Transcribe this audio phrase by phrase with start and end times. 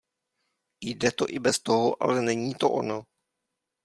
[0.83, 3.03] Jde to i bez toho, ale není to ono.